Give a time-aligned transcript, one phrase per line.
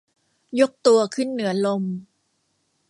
[0.59, 1.83] ยกตัวขึ้นเหนือลม